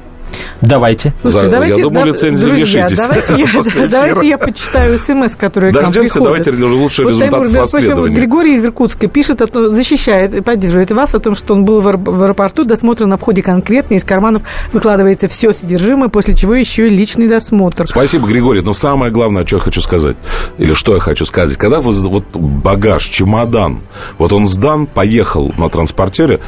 [0.62, 1.14] Давайте.
[1.22, 5.36] Слушайте, За- давайте, я думаю, да- лицензии друзья, лишитесь давайте, я, давайте я почитаю смс,
[5.36, 6.24] которые к нам приходят.
[6.24, 8.16] давайте лучше Вот, результатов Таймур, расследования.
[8.16, 11.82] Григорий из Иркутска пишет, о том- защищает и поддерживает вас о том, что он был
[11.82, 16.56] в, аэро- в аэропорту, досмотр на входе конкретно, из карманов выкладывается все содержимое, после чего
[16.56, 17.88] еще и личный досмотр.
[17.88, 18.62] Спасибо, Григорий.
[18.62, 20.16] Но самое главное, что я хочу сказать,
[20.58, 23.82] или что я хочу сказать, когда вы, вот багаж, чемодан,
[24.18, 26.40] вот он сдан, поехал на транспортере,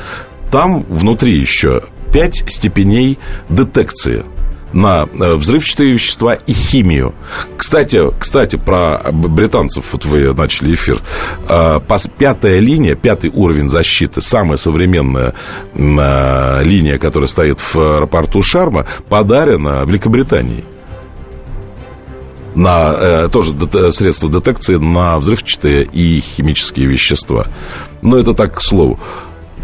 [0.52, 4.24] там внутри еще пять степеней детекции
[4.76, 7.16] на э, взрывчатые вещества и химию.
[7.58, 11.00] Кстати, кстати, про британцев, вот вы начали эфир.
[11.48, 11.80] Э,
[12.18, 15.34] Пятая линия, пятый уровень защиты, самая современная
[15.74, 20.64] э, линия, которая стоит в аэропорту Шарма, подарена Великобритании
[22.54, 23.54] на тоже
[23.92, 27.48] средства детекции на взрывчатые и химические вещества.
[28.02, 28.98] Но это так к слову.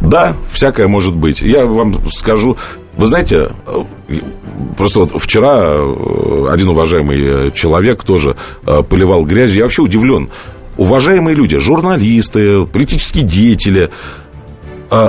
[0.02, 1.42] Да, всякое может быть.
[1.42, 2.58] Я вам скажу,
[2.98, 3.84] вы знаете, э,
[4.78, 8.36] просто вот вчера э, один уважаемый э, человек тоже
[8.90, 9.60] поливал грязью.
[9.60, 10.30] Я вообще удивлен.
[10.78, 13.90] Уважаемые люди, журналисты, политические деятели,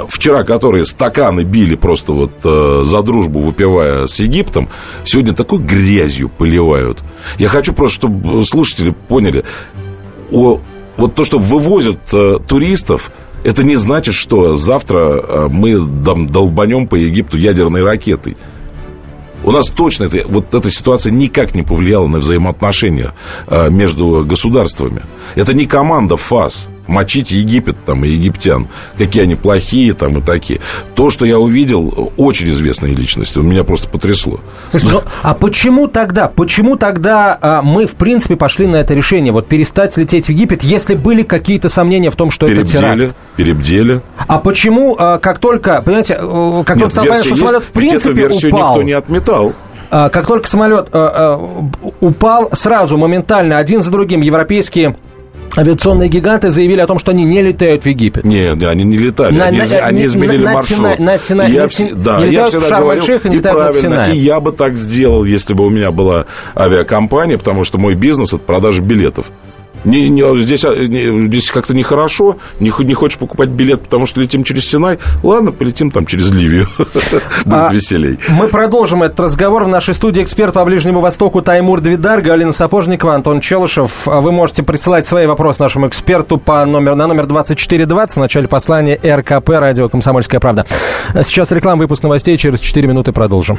[0.09, 4.69] вчера, которые стаканы били просто вот за дружбу, выпивая с Египтом,
[5.05, 7.03] сегодня такой грязью поливают.
[7.39, 9.45] Я хочу просто, чтобы слушатели поняли,
[10.31, 10.61] о,
[10.97, 11.99] вот то, что вывозят
[12.47, 13.11] туристов,
[13.45, 18.37] это не значит, что завтра э, мы долбанем по Египту ядерной ракетой.
[19.45, 23.13] У нас точно это, вот эта ситуация никак не повлияла на взаимоотношения
[23.49, 25.03] э, между государствами.
[25.35, 30.61] Это не команда ФАС мочить Египет там и египтян, какие они плохие там и такие.
[30.95, 34.41] То, что я увидел, очень известные личности, меня просто потрясло.
[34.71, 39.33] Слушайте, ну, а почему тогда, почему тогда а, мы, в принципе, пошли на это решение,
[39.33, 43.15] вот перестать лететь в Египет, если были какие-то сомнения в том, что это теракт?
[43.37, 44.01] Перебдели.
[44.27, 47.73] А почему, а, как только, понимаете, э, как Нет, только стало понятно, что самолет в
[47.73, 49.53] принципе эту версию упал, никто не отметал.
[49.91, 54.97] а, как только самолет а, а, упал, сразу, моментально, один за другим европейские
[55.55, 58.25] Авиационные гиганты заявили о том, что они не летают в Египет.
[58.25, 60.79] Нет, они не летали, На- они, на- они на- изменили на маршрут.
[60.79, 64.41] Сина- на Сина- я, в- да, не я всегда говорил, и над правильно, и я
[64.41, 66.25] бы так сделал, если бы у меня была
[66.57, 69.27] авиакомпания, потому что мой бизнес– это продажа билетов.
[69.85, 74.21] Не, не, здесь, а, не- здесь как-то нехорошо, не, не хочешь покупать билет, потому что
[74.21, 74.99] летим через Синай.
[75.23, 76.67] Ладно, полетим там через Ливию.
[76.79, 76.91] Будет
[77.47, 78.19] А, веселей.
[78.29, 79.65] Мы продолжим этот разговор.
[79.65, 84.07] В нашей студии эксперт по Ближнему Востоку Таймур Двидар, Галина Сапожникова, Антон Челышев.
[84.07, 88.49] А Вы можете присылать свои вопросы нашему эксперту по номер, на номер 2420 в начале
[88.49, 90.67] послания РКП, радио «Комсомольская правда».
[91.15, 92.37] А Сейчас реклама, выпуск новостей.
[92.37, 93.59] Через 4 минуты продолжим.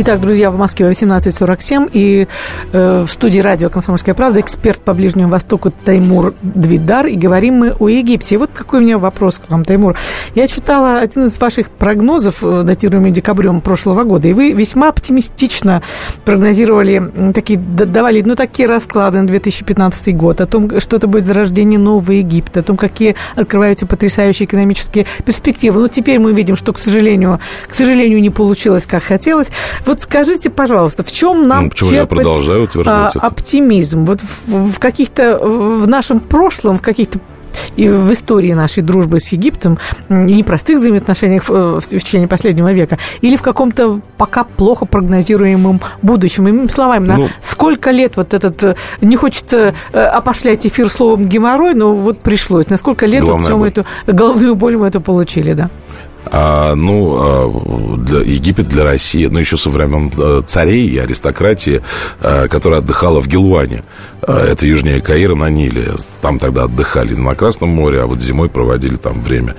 [0.00, 2.28] Итак, друзья, в Москве 18.47, и
[2.72, 7.72] э, в студии радио «Комсомольская правда» эксперт по Ближнему Востоку Таймур Двидар, и говорим мы
[7.72, 8.36] о Египте.
[8.36, 9.96] И вот какой у меня вопрос к вам, Таймур.
[10.36, 15.82] Я читала один из ваших прогнозов, э, датируемый декабрем прошлого года, и вы весьма оптимистично
[16.24, 17.02] прогнозировали,
[17.34, 22.12] такие, давали, ну, такие расклады на 2015 год, о том, что это будет зарождение нового
[22.12, 25.80] Египта, о том, какие открываются потрясающие экономические перспективы.
[25.80, 29.48] Но теперь мы видим, что, к сожалению, к сожалению, не получилось, как хотелось.
[29.88, 34.04] Вот скажите, пожалуйста, в чем нам Ну, почему я черпать, продолжаю утверждать а, оптимизм?
[34.04, 37.20] Вот в, в каких-то, в нашем прошлом, в каких-то
[37.76, 39.78] и в истории нашей дружбы с Египтом,
[40.10, 46.48] и непростых взаимоотношениях в, в течение последнего века, или в каком-то пока плохо прогнозируемом будущем.
[46.48, 51.24] Иными словами, на Ну- сколько лет вот этот, э, не хочется э, опошлять эфир словом
[51.24, 52.68] геморрой, но вот пришлось.
[52.68, 53.68] На сколько лет вот боль.
[53.68, 55.70] эту головную боль мы это получили, да?
[56.30, 61.82] А, ну, а, для, Египет для России, ну, еще со времен э, царей и аристократии,
[62.20, 63.84] э, которая отдыхала в Гелуане.
[64.22, 65.94] Э, Это южнее Каира на Ниле.
[66.20, 69.56] Там тогда отдыхали на Красном море, а вот зимой проводили там время.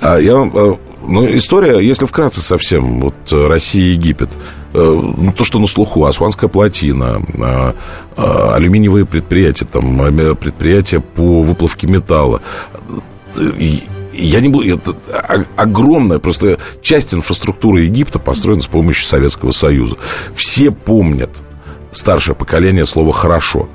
[0.00, 4.30] А я вам, ну, история, если вкратце совсем, вот э, Россия и Египет.
[4.74, 7.22] Э, ну, то, что на слуху, Асуанская плотина,
[8.16, 9.98] алюминиевые предприятия, там,
[10.36, 12.42] предприятия по выплавке металла.
[14.16, 14.74] Э, я не буду...
[14.74, 14.94] Это
[15.56, 19.96] огромная просто часть инфраструктуры Египта построена с помощью Советского Союза.
[20.34, 21.42] Все помнят
[21.92, 23.68] старшее поколение слово «хорошо».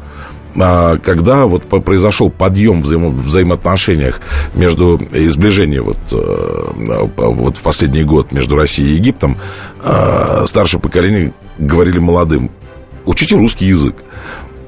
[0.60, 4.19] А, Когда вот произошел подъем взаимо- в взаимоотношениях
[4.54, 9.38] между и сближение вот, э, вот в последний год между Россией и Египтом,
[9.82, 12.51] э, старшее поколение говорили молодым,
[13.06, 13.95] учите русский язык.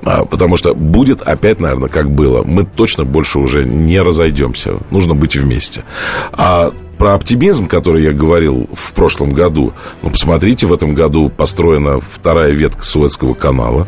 [0.05, 2.43] А, Потому что будет опять, наверное, как было.
[2.43, 4.79] Мы точно больше уже не разойдемся.
[4.91, 5.83] Нужно быть вместе.
[6.31, 11.99] А про оптимизм, который я говорил в прошлом году, ну, посмотрите, в этом году построена
[11.99, 13.87] вторая ветка Суэцкого канала.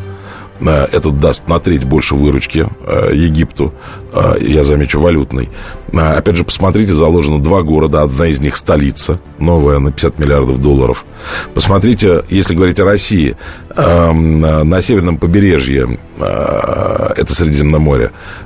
[0.60, 3.74] Э, Это даст на треть больше выручки э, Египту,
[4.13, 5.50] э, я замечу, валютной.
[5.94, 11.06] Опять же, посмотрите, заложено два города, одна из них столица, новая на 50 миллиардов долларов.
[11.54, 13.38] Посмотрите, если говорить о России,
[13.76, 17.34] эм, на северном побережье, это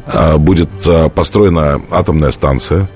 [0.05, 0.69] э, будет
[1.15, 2.87] построена атомная станция,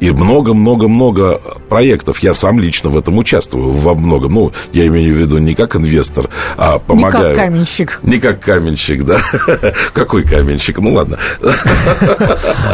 [0.00, 2.18] и много-много-много проектов.
[2.20, 4.34] Я сам лично в этом участвую во многом.
[4.34, 7.30] Ну, я имею в виду не как инвестор, а помогаю.
[7.30, 8.00] Не как каменщик.
[8.02, 9.18] Не как каменщик, да.
[9.92, 10.78] Какой каменщик?
[10.78, 11.18] Ну, ладно.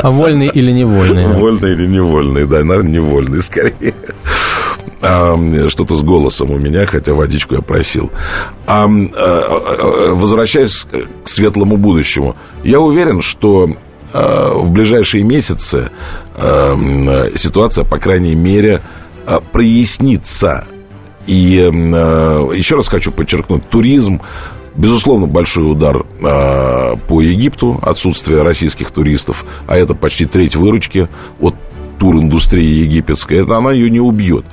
[0.02, 1.26] Вольный или невольный?
[1.26, 3.94] Вольный или невольный, да, наверное, невольный скорее.
[5.02, 8.10] а, что-то с голосом у меня, хотя водичку я просил.
[8.66, 10.86] А, а, возвращаясь
[11.24, 13.70] к светлому будущему, я уверен, что
[14.12, 15.90] в ближайшие месяцы
[16.36, 18.80] ситуация, по крайней мере,
[19.52, 20.64] прояснится.
[21.26, 21.70] И
[22.54, 24.20] еще раз хочу подчеркнуть, туризм
[24.74, 31.08] Безусловно, большой удар э, по Египту, отсутствие российских туристов, а это почти треть выручки
[31.40, 31.54] от
[32.00, 34.46] туриндустрии египетской, это она ее не убьет.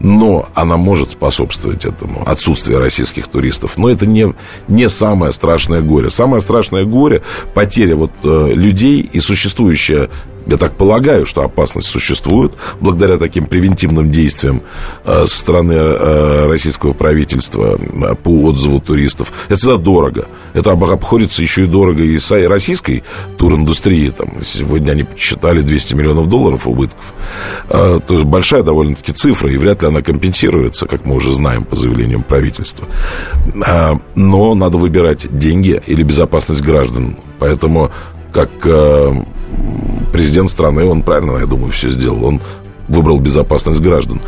[0.00, 3.76] Но она может способствовать этому, отсутствие российских туристов.
[3.76, 4.34] Но это не,
[4.68, 6.08] не самое страшное горе.
[6.08, 7.22] Самое страшное горе–
[7.54, 10.08] потеря вот, э, людей и существующая
[10.46, 14.62] я так полагаю, что опасность существует благодаря таким превентивным действиям
[15.04, 19.32] э, со стороны э, российского правительства э, по отзыву туристов.
[19.46, 20.26] Это всегда дорого.
[20.52, 23.04] Это обходится еще и дорого и с российской
[23.38, 24.10] туриндустрии.
[24.10, 27.14] Там, сегодня они посчитали 200 миллионов долларов убытков.
[27.68, 31.76] То есть большая довольно-таки цифра, и вряд ли она компенсируется, как мы уже знаем по
[31.76, 32.86] заявлениям правительства.
[34.14, 37.16] Но надо выбирать деньги или безопасность граждан.
[37.38, 37.90] Поэтому
[38.34, 38.50] как
[40.12, 42.24] президент страны, он правильно, я думаю, все сделал.
[42.24, 42.40] Он
[42.88, 44.20] выбрал безопасность граждан.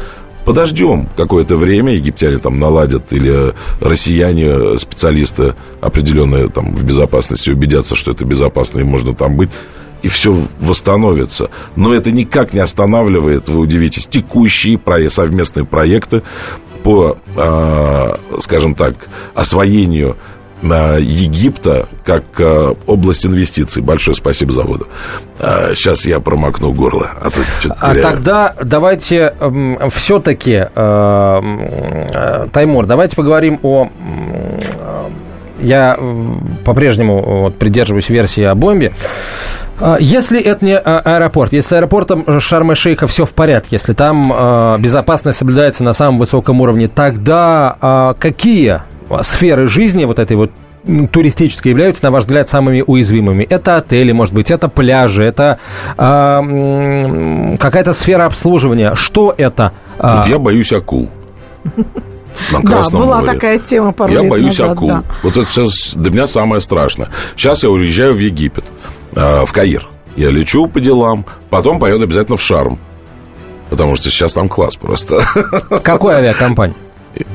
[0.44, 8.12] Подождем какое-то время, египтяне там наладят, или россияне, специалисты определенные там в безопасности убедятся, что
[8.12, 9.50] это безопасно и можно там быть,
[10.02, 11.50] и все восстановится.
[11.74, 14.80] Но это никак не останавливает, вы удивитесь, текущие
[15.11, 16.22] совместные проекты
[16.84, 20.16] по, э, скажем так, освоению
[20.62, 23.82] Египта как э, область инвестиций.
[23.82, 24.88] Большое спасибо заводу.
[25.38, 27.11] Сейчас я промокну горло.
[27.20, 27.40] А, то
[27.80, 31.40] а тогда давайте э, все-таки, э,
[32.14, 33.90] э, Таймур, давайте поговорим о...
[35.59, 35.98] Я
[36.64, 38.92] по-прежнему вот, придерживаюсь версии о бомбе.
[40.00, 45.82] Если это не аэропорт, если с аэропортом Шарм-Шейха все в порядке, если там безопасность соблюдается
[45.82, 48.82] на самом высоком уровне, тогда какие
[49.22, 50.50] сферы жизни вот этой вот
[51.11, 53.44] туристической являются, на ваш взгляд, самыми уязвимыми?
[53.44, 55.59] Это отели, может быть, это пляжи, это
[55.96, 58.94] э, какая-то сфера обслуживания.
[58.94, 59.72] Что это?
[59.98, 61.11] А, Тут я боюсь акул.
[62.52, 63.32] На да, была море.
[63.32, 64.88] такая тема пару Я лет боюсь назад, акул.
[64.88, 65.02] Да.
[65.22, 67.09] Вот это сейчас для меня самое страшное.
[67.34, 68.64] Сейчас я уезжаю в Египет,
[69.14, 69.88] э, в Каир.
[70.16, 72.78] Я лечу по делам, потом поеду обязательно в Шарм.
[73.70, 75.20] Потому что сейчас там класс просто.
[75.82, 76.76] Какой авиакомпания?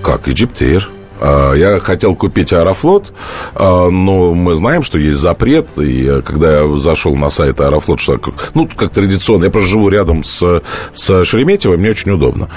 [0.02, 0.84] Как, Egyptair.
[1.22, 3.14] А, я хотел купить Аэрофлот,
[3.54, 5.78] а, но мы знаем, что есть запрет.
[5.78, 8.20] И когда я зашел на сайт Аэрофлот, что
[8.56, 10.62] ну, как традиционно, я просто живу рядом с,
[10.94, 12.50] с Шереметьево, мне очень удобно.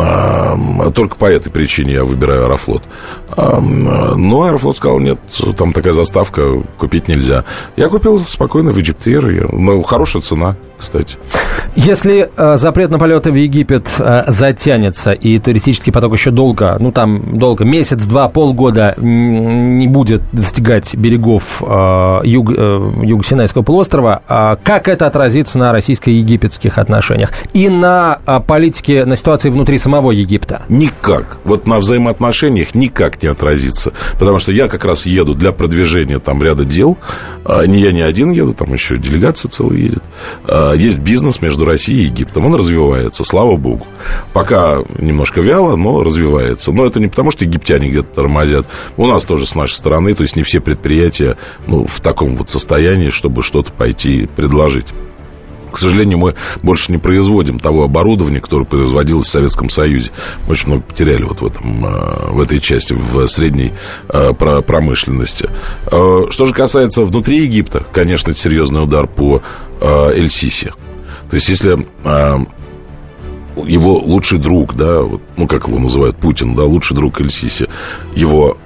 [0.00, 2.82] А, только по этой причине я выбираю Аэрофлот.
[3.36, 5.18] Но Аэрофлот сказал, нет,
[5.56, 7.44] там такая заставка, купить нельзя.
[7.76, 11.18] Я купил спокойно в Egyptair, ну, хорошая цена, кстати.
[11.74, 16.92] Если э, запрет на полеты в Египет э, затянется, и туристический поток еще долго, ну
[16.92, 24.56] там долго, месяц, два, полгода не будет достигать берегов э, юг, э, Юго-Синайского полуострова, э,
[24.62, 30.62] как это отразится на российско-египетских отношениях и на э, политике, на ситуации внутри самого Египта?
[30.68, 31.38] Никак.
[31.44, 33.92] Вот на взаимоотношениях никак не отразится.
[34.18, 36.98] Потому что я как раз еду для продвижения там ряда дел.
[37.44, 40.02] Э, не я не один еду, там еще делегация целая едет.
[40.76, 42.46] Есть бизнес между Россией и Египтом.
[42.46, 43.86] Он развивается, слава богу.
[44.32, 46.72] Пока немножко вяло, но развивается.
[46.72, 48.66] Но это не потому, что египтяне где-то тормозят.
[48.96, 51.36] У нас тоже с нашей стороны, то есть не все предприятия
[51.66, 54.86] ну, в таком вот состоянии, чтобы что-то пойти предложить.
[55.70, 60.10] К сожалению, мы больше не производим того оборудования, которое производилось в Советском Союзе.
[60.46, 63.72] Мы очень много потеряли вот в, этом, э, в этой части, в средней
[64.08, 65.50] э, промышленности.
[65.90, 69.42] Э, что же касается внутри Египта, конечно, это серьезный удар по
[69.80, 70.72] Эль-Сиси.
[71.30, 71.86] То есть, если
[73.66, 75.02] его лучший друг, да,
[75.36, 77.68] ну, как его называют, Путин, да, лучший друг Эль-Сиси,
[78.14, 78.56] его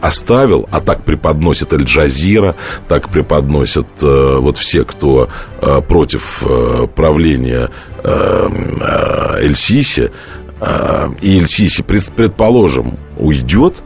[0.00, 2.54] оставил, а так преподносит Аль-Джазира,
[2.88, 5.28] так преподносят э, вот все, кто
[5.60, 7.70] э, против э, правления
[8.02, 8.48] э,
[8.80, 10.10] э, Эль-Сиси,
[10.60, 13.82] э, и Эль-Сиси, пред, предположим, уйдет,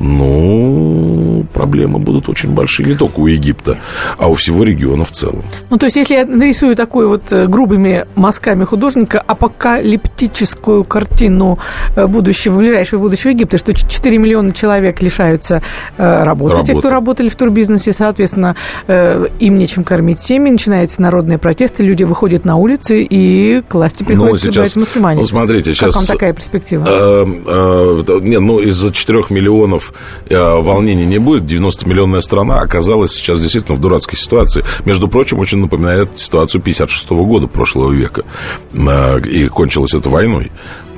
[0.00, 3.78] ну, проблемы будут очень большие не только у Египта,
[4.18, 5.44] а у всего региона в целом.
[5.68, 11.58] Ну, то есть, если я нарисую такой вот э, грубыми мазками художника апокалиптическую картину
[11.96, 15.62] э, будущего, ближайшего будущего Египта, что 4 миллиона человек лишаются
[15.96, 16.72] э, работы, Работа.
[16.72, 18.56] те, кто работали в турбизнесе, соответственно,
[18.88, 24.32] им нечем кормить семьи, начинаются народные протесты, люди выходят на улицы, и к власти приходят
[24.32, 25.20] ну, сейчас, мусульмане.
[25.20, 25.94] Ну, смотрите, сейчас...
[25.94, 26.86] Как вам такая перспектива?
[26.88, 29.89] Э, э, не, ну, из-за 4 миллионов
[30.26, 31.44] э, волнений не будет.
[31.44, 34.64] 90-миллионная страна оказалась сейчас действительно в дурацкой ситуации.
[34.84, 38.24] Между прочим, очень напоминает ситуацию 56 -го года прошлого века.
[38.72, 40.50] Э, и кончилась это войной.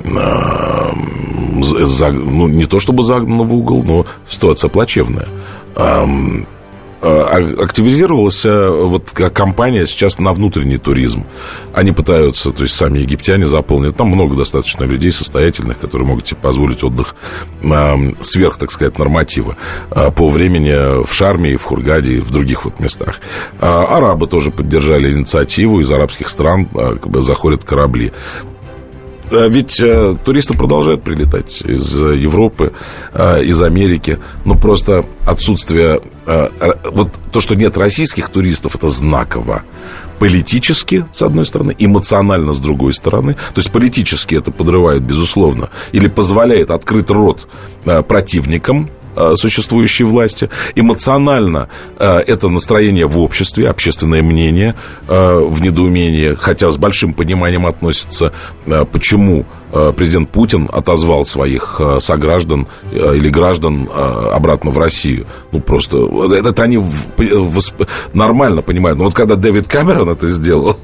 [0.05, 0.93] э,
[1.63, 5.29] за, ну, не то чтобы загнана в угол, но ситуация плачевная.
[5.77, 6.47] Эм,
[7.03, 11.27] активизировалась э, вот компания сейчас на внутренний туризм.
[11.75, 13.97] Они пытаются, то есть сами египтяне заполнить.
[13.97, 17.15] Там много достаточно людей состоятельных, которые могут себе позволить отдых
[18.21, 19.57] сверх, так сказать, норматива
[19.91, 23.21] э, по времени в Шарме, в Хургаде и в других вот местах.
[23.61, 25.81] Арабы тоже поддержали инициативу.
[25.81, 26.69] Из арабских стран
[27.21, 28.13] заходят корабли.
[29.33, 32.73] Ведь э, туристы продолжают прилетать из Европы,
[33.15, 34.19] э, из Америки.
[34.45, 36.01] Но просто отсутствие...
[36.27, 36.49] Э,
[36.91, 39.63] вот то, что нет российских туристов, это знаково.
[40.19, 43.35] Политически, с одной стороны, эмоционально, с другой стороны.
[43.55, 47.49] То есть политически это подрывает, безусловно, или позволяет открыть рот
[48.07, 48.91] противникам
[49.35, 50.49] существующей власти.
[50.75, 54.75] Эмоционально э, это настроение в обществе, общественное мнение
[55.09, 58.33] э, в недоумении, хотя с большим пониманием относится,
[58.93, 59.45] почему
[59.97, 65.27] президент Путин отозвал своих сограждан или граждан обратно в Россию.
[65.51, 65.97] Ну, просто
[66.35, 66.85] это они
[68.13, 68.99] нормально понимают.
[68.99, 70.77] Но вот когда Дэвид Камерон это сделал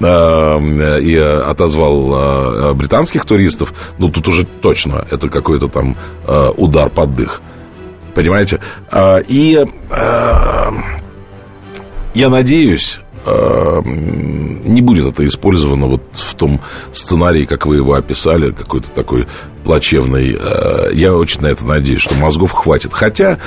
[0.00, 5.96] и отозвал британских туристов, ну, тут уже точно это какой-то там
[6.56, 7.42] удар под дых.
[8.14, 8.60] Понимаете?
[8.90, 10.72] А, и а,
[12.14, 16.60] я надеюсь, а, не будет это использовано вот в том
[16.92, 19.26] сценарии, как вы его описали, какой-то такой
[19.64, 20.38] плачевный.
[20.92, 22.92] Я очень на это надеюсь, что мозгов хватит.
[22.92, 23.38] Хотя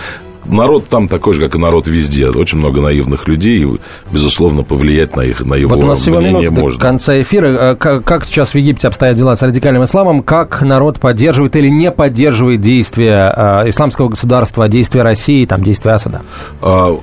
[0.45, 2.29] народ там такой же, как и народ везде.
[2.29, 3.79] Очень много наивных людей, и,
[4.11, 6.79] безусловно, повлиять на, их, на его вот у нас мнение можно.
[6.79, 7.47] до конца эфира.
[7.47, 10.23] Э, как, как сейчас в Египте обстоят дела с радикальным исламом?
[10.23, 16.21] Как народ поддерживает или не поддерживает действия э, исламского государства, действия России, там, действия Асада?
[16.61, 16.99] А,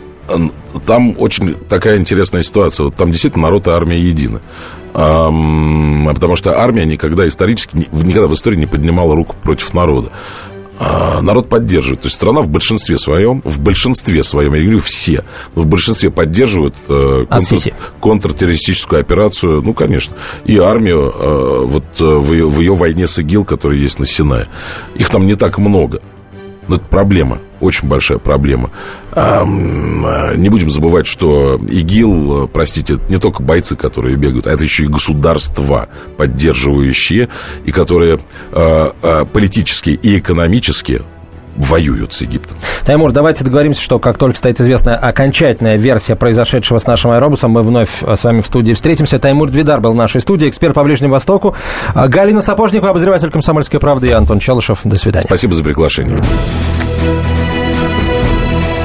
[0.87, 2.85] там очень такая интересная ситуация.
[2.85, 4.41] Вот там действительно народ и армия едины.
[4.93, 10.11] Потому что армия никогда исторически, никогда в истории не поднимала руку против народа.
[10.85, 12.01] А, народ поддерживает.
[12.01, 15.25] То есть страна в большинстве своем, в большинстве своем, я говорю все,
[15.55, 22.33] в большинстве поддерживают э, контр, контртеррористическую операцию, ну, конечно, и армию э, вот э, в
[22.33, 24.49] ее, в ее войне с ИГИЛ, которая есть на Синае.
[24.97, 26.03] Их там не так много.
[26.69, 28.71] Но это проблема, очень большая проблема.
[29.13, 34.65] А, не будем забывать, что ИГИЛ, простите, это не только бойцы, которые бегают, а это
[34.65, 37.29] еще и государства, поддерживающие,
[37.65, 38.21] и которые
[38.53, 41.03] а, а, политически и экономически
[41.57, 42.59] воюют с Египтом.
[42.85, 47.63] Таймур, давайте договоримся, что как только стоит известная окончательная версия произошедшего с нашим аэробусом, мы
[47.63, 49.19] вновь с вами в студии встретимся.
[49.19, 51.55] Таймур Двидар был в нашей студии, эксперт по Ближнему Востоку.
[51.95, 54.81] Галина Сапожникова, обозреватель «Комсомольской правды» и Антон Челышев.
[54.85, 55.27] До свидания.
[55.27, 56.19] Спасибо за приглашение.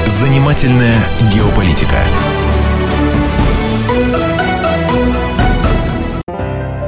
[0.06, 0.98] Занимательная
[1.32, 1.96] геополитика.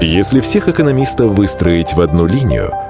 [0.00, 2.72] Если всех экономистов выстроить в одну линию–